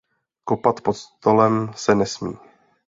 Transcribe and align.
Kopat 0.43 0.81
pod 0.83 0.97
stolem 0.97 1.71
se 1.75 1.95
nesmí. 1.95 2.37